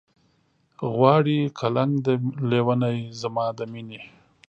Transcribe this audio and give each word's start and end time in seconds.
غواړي 0.95 1.37
قلنګ 1.59 2.03
لېونے 2.49 2.93
زما 3.21 3.45
د 3.57 3.59
مينې 3.71 4.01